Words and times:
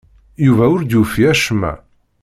Yuba 0.45 0.65
ur 0.73 0.81
d-yufi 0.83 1.23
acemma. 1.31 1.73